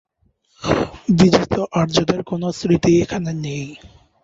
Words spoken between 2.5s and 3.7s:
স্মৃতি এখানে নেই।